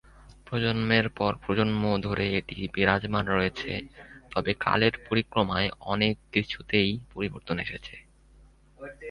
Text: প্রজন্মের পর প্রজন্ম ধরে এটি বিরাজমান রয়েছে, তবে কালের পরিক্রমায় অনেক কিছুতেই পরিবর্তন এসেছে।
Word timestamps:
প্রজন্মের 0.47 1.05
পর 1.09 1.31
প্রজন্ম 1.35 1.83
ধরে 2.01 2.25
এটি 2.37 2.57
বিরাজমান 2.73 3.25
রয়েছে, 3.27 3.71
তবে 4.31 4.51
কালের 4.59 4.93
পরিক্রমায় 5.07 5.69
অনেক 5.85 6.15
কিছুতেই 6.31 6.89
পরিবর্তন 7.13 7.55
এসেছে। 7.59 7.95